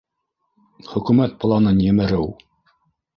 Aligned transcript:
Хөкүмәт 0.93 1.37
планын 1.43 1.83
емереү! 1.91 2.25